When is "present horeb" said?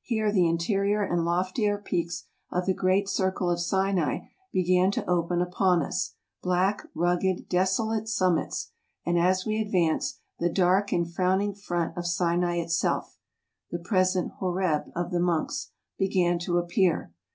13.78-14.86